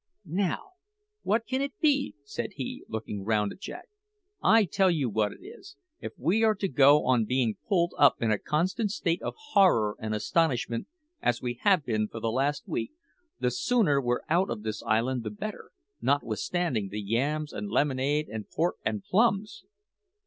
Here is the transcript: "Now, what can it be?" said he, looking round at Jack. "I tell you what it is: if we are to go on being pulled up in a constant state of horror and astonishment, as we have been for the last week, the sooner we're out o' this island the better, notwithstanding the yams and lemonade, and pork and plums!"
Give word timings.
"Now, 0.25 0.71
what 1.21 1.45
can 1.45 1.61
it 1.61 1.73
be?" 1.79 2.15
said 2.23 2.53
he, 2.55 2.83
looking 2.87 3.23
round 3.23 3.51
at 3.53 3.59
Jack. 3.59 3.87
"I 4.41 4.65
tell 4.65 4.89
you 4.89 5.11
what 5.11 5.31
it 5.31 5.45
is: 5.45 5.75
if 5.99 6.11
we 6.17 6.41
are 6.43 6.55
to 6.55 6.67
go 6.67 7.05
on 7.05 7.25
being 7.25 7.57
pulled 7.69 7.93
up 7.99 8.15
in 8.19 8.31
a 8.31 8.39
constant 8.39 8.89
state 8.89 9.21
of 9.21 9.35
horror 9.51 9.95
and 9.99 10.15
astonishment, 10.15 10.87
as 11.21 11.39
we 11.43 11.59
have 11.61 11.85
been 11.85 12.07
for 12.07 12.19
the 12.19 12.31
last 12.31 12.67
week, 12.67 12.93
the 13.39 13.51
sooner 13.51 14.01
we're 14.01 14.21
out 14.27 14.49
o' 14.49 14.55
this 14.55 14.81
island 14.81 15.21
the 15.21 15.29
better, 15.29 15.69
notwithstanding 16.01 16.89
the 16.89 16.99
yams 16.99 17.53
and 17.53 17.69
lemonade, 17.69 18.27
and 18.27 18.49
pork 18.49 18.77
and 18.83 19.03
plums!" 19.03 19.65